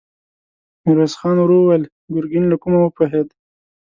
ميرويس 0.83 1.13
خان 1.19 1.37
ورو 1.39 1.57
وويل: 1.61 1.83
ګرګين 2.13 2.45
له 2.51 2.55
کومه 2.61 2.79
وپوهېد؟ 2.81 3.27